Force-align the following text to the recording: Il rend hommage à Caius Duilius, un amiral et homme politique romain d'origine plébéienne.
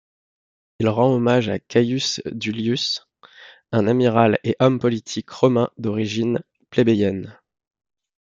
Il 0.79 0.89
rend 0.89 1.13
hommage 1.13 1.47
à 1.49 1.59
Caius 1.59 2.23
Duilius, 2.25 3.05
un 3.71 3.85
amiral 3.85 4.39
et 4.43 4.55
homme 4.59 4.79
politique 4.79 5.29
romain 5.29 5.69
d'origine 5.77 6.41
plébéienne. 6.71 7.39